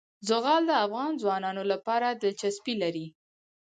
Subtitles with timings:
[0.27, 3.07] زغال د افغان ځوانانو لپاره دلچسپي لري.